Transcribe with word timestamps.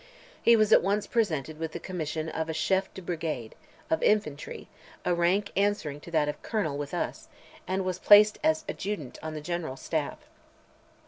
He 0.41 0.55
was 0.55 0.73
at 0.73 0.81
once 0.81 1.05
presented 1.05 1.59
with 1.59 1.73
the 1.73 1.79
commission 1.79 2.27
of 2.27 2.49
a 2.49 2.55
chef 2.55 2.91
de 2.95 3.03
brigade 3.03 3.53
of 3.91 4.01
infantry—a 4.01 5.13
rank 5.13 5.51
answering 5.55 5.99
to 5.99 6.09
that 6.09 6.27
of 6.27 6.41
colonel 6.41 6.75
with 6.75 6.91
us—and 6.95 7.85
was 7.85 7.99
placed 7.99 8.39
as 8.43 8.65
adjutant 8.67 9.19
on 9.21 9.35
the 9.35 9.41
general's 9.41 9.81
staff. 9.81 10.17